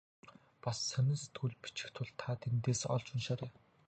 [0.63, 3.51] Бас сонин сэтгүүлд бичих тул та тэндээс олж уншаарай.